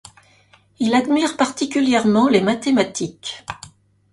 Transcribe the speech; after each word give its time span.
Il 0.79 0.95
admire 0.95 1.37
particulièrement 1.37 2.27
les 2.27 2.41
mathématiques. 2.41 3.45